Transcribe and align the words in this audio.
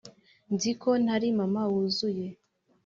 nzi 0.53 0.71
ko 0.81 0.89
ntari 1.03 1.27
mama 1.39 1.61
wuzuye, 1.71 2.27